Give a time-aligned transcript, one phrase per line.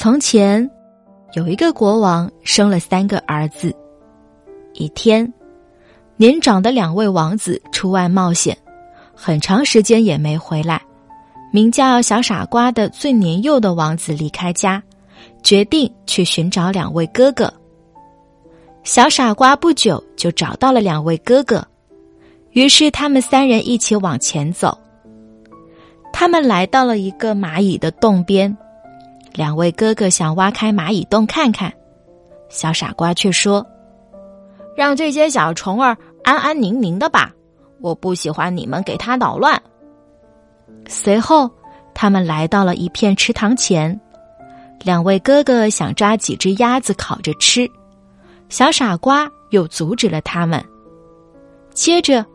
[0.00, 0.70] 从前，
[1.32, 3.74] 有一个国王生了三个儿子。
[4.74, 5.34] 一天，
[6.16, 8.56] 年长的两位王子出外冒险，
[9.12, 10.80] 很长时间也没回来。
[11.52, 14.80] 名叫小傻瓜的最年幼的王子离开家，
[15.42, 17.52] 决定去寻找两位哥哥。
[18.84, 21.66] 小傻瓜不久就找到了两位哥哥，
[22.52, 24.78] 于是他们三人一起往前走。
[26.12, 28.56] 他们来到了一个蚂蚁的洞边。
[29.38, 31.72] 两位哥哥想挖开蚂蚁洞看看，
[32.48, 33.64] 小傻瓜却说
[34.76, 37.30] ：“让这些小虫儿安安宁宁的吧，
[37.80, 39.62] 我不喜欢你们给它捣乱。”
[40.88, 41.48] 随后，
[41.94, 43.96] 他们来到了一片池塘前，
[44.82, 47.70] 两位哥哥想抓几只鸭子烤着吃，
[48.48, 50.60] 小傻瓜又阻止了他们。
[51.72, 52.26] 接着，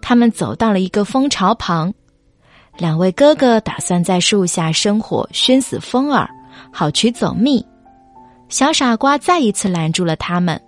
[0.00, 1.92] 他们走到了一个蜂巢旁，
[2.76, 6.30] 两位哥哥打算在树下生火熏死蜂儿。
[6.70, 7.64] 好取走蜜，
[8.48, 10.60] 小傻瓜再一次拦住了他们。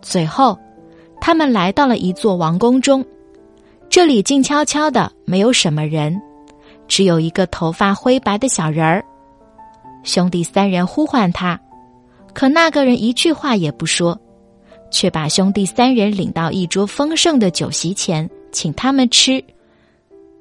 [0.00, 0.58] 最后，
[1.20, 3.04] 他们来到了一座王宫中，
[3.88, 6.20] 这里静悄悄的，没有什么人，
[6.88, 9.04] 只有一个头发灰白的小人儿。
[10.02, 11.60] 兄弟三人呼唤他，
[12.34, 14.18] 可那个人一句话也不说，
[14.90, 19.42] 却把兄弟三人领到一桌丰盛的酒席前，请他们吃。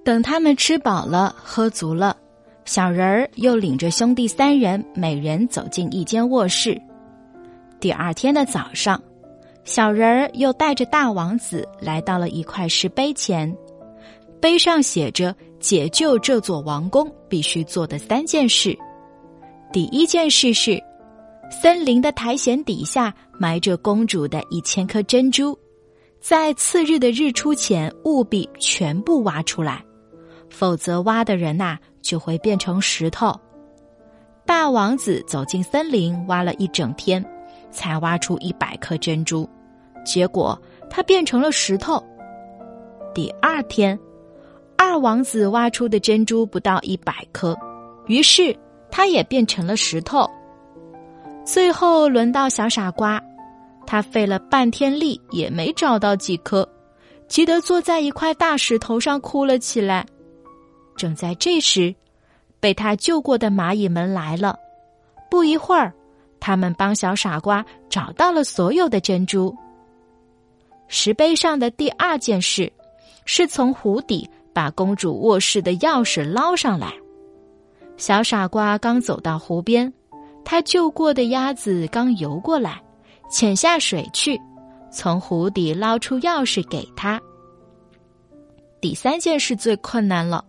[0.04, 2.18] 等他们吃饱了，喝足了。
[2.66, 6.80] 小人儿又领着兄弟三人，每人走进一间卧室。
[7.80, 9.02] 第二天的早上，
[9.64, 13.54] 小人儿又带着大王子来到了一块石碑前，
[14.40, 18.78] 碑上写着解救这座王宫必须做的三件事。
[19.74, 20.82] 第一件事是，
[21.50, 25.58] 森林的苔藓底下埋着公主的一千颗珍珠，
[26.20, 29.84] 在次日的日出前务必全部挖出来，
[30.50, 31.78] 否则挖的人呐。
[32.02, 33.34] 就会变成石头。
[34.46, 37.24] 大王子走进森林，挖了一整天，
[37.72, 39.48] 才挖出一百颗珍珠，
[40.04, 40.60] 结果
[40.90, 42.04] 他变成了石头。
[43.14, 43.98] 第二天，
[44.78, 47.58] 二王子挖出的珍珠不到一百颗，
[48.08, 48.56] 于是
[48.90, 50.30] 他也变成了石头。
[51.46, 53.22] 最后轮到小傻瓜，
[53.86, 56.68] 他费了半天力也没找到几颗，
[57.28, 60.06] 急得坐在一块大石头上哭了起来。
[60.96, 61.94] 正在这时，
[62.60, 64.58] 被他救过的蚂蚁们来了。
[65.30, 65.94] 不一会儿，
[66.40, 69.56] 他们帮小傻瓜找到了所有的珍珠。
[70.88, 72.72] 石碑上的第二件事，
[73.26, 76.94] 是从湖底把公主卧室的钥匙捞上来。
[77.98, 79.92] 小傻瓜刚走到湖边，
[80.44, 82.82] 他救过的鸭子刚游过来，
[83.30, 84.40] 潜下水去，
[84.92, 87.22] 从湖底捞出钥匙给他。
[88.82, 90.44] 第三件事最困难了。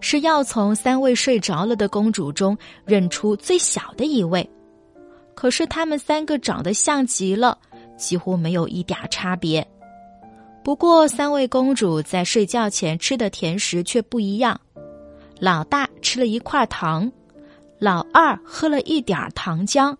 [0.00, 4.48] 是要从三位睡着了的公主中认出最小的一位，
[5.34, 7.58] 可是他们三个长得像极了，
[7.96, 9.66] 几乎没有一点差别。
[10.62, 14.60] 不过，三位公主在睡觉前吃的甜食却不一样：
[15.38, 17.10] 老大吃了一块糖，
[17.78, 19.96] 老二喝了一点糖浆，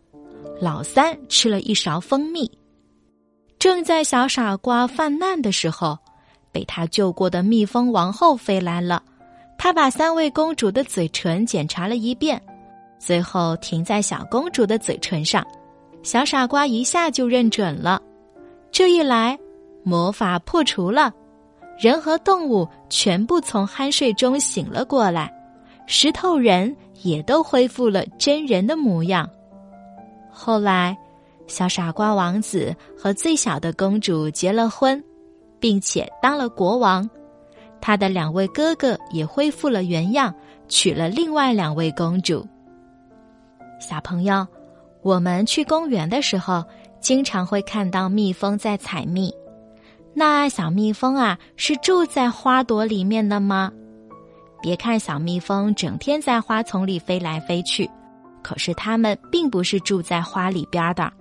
[0.61, 2.51] 老三吃了一勺蜂蜜。
[3.59, 5.97] 正在小傻瓜犯难的时候，
[6.53, 9.03] 被他救过的蜜蜂王后飞来了。
[9.66, 12.41] 他把三位公主的嘴唇检查了一遍，
[13.00, 15.44] 最后停在小公主的嘴唇上。
[16.04, 18.00] 小傻瓜一下就认准了。
[18.71, 19.37] 这一来，
[19.82, 21.12] 魔法破除了，
[21.81, 25.34] 人和动物全部从酣睡中醒了过来，
[25.88, 26.72] 石头人
[27.03, 29.29] 也都恢复了真人的模样。
[30.31, 30.96] 后来，
[31.49, 35.02] 小傻瓜王子和最小的公主结了婚，
[35.58, 37.11] 并且当了国王。
[37.81, 40.34] 他的两位哥哥也恢复了原样，
[40.69, 42.46] 娶了另外两位公主。
[43.81, 44.46] 小朋友，
[45.02, 46.64] 我们去公园的时候，
[47.00, 49.32] 经常会看到蜜蜂在采蜜。
[50.14, 53.70] 那小蜜蜂啊，是住在花朵里面的吗？
[54.62, 57.88] 别看小蜜蜂整天在花丛里飞来飞去，
[58.43, 61.12] 可是它们并不是住在花里边的，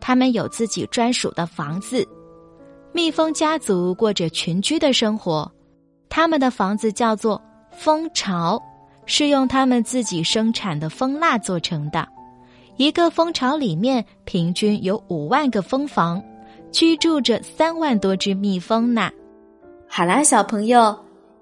[0.00, 2.06] 它们有自己专属的房子。
[2.92, 5.50] 蜜蜂家族过着群居的生活。
[6.16, 7.38] 他们的房子叫做
[7.70, 8.58] 蜂巢，
[9.04, 12.08] 是用他们自己生产的蜂蜡做成的。
[12.78, 16.24] 一个蜂巢里面平均有五万个蜂房，
[16.72, 19.10] 居住着三万多只蜜蜂呢。
[19.86, 20.98] 好啦，小朋友，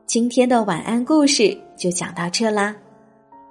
[0.07, 2.75] 今天的晚安故事就讲到这啦。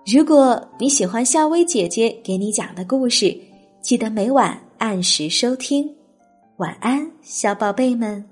[0.06, 3.34] 如果你喜欢夏薇姐姐给你讲的故事，
[3.80, 5.90] 记得每晚按时收听。
[6.58, 8.26] 晚安，小宝贝们。